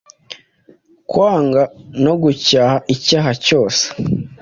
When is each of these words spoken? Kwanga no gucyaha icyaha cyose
Kwanga 1.09 1.61
no 2.03 2.13
gucyaha 2.21 2.77
icyaha 2.93 3.31
cyose 3.45 3.83